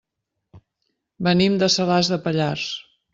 Venim 1.27 1.59
de 1.65 1.69
Salàs 1.77 2.09
de 2.15 2.19
Pallars. 2.25 2.65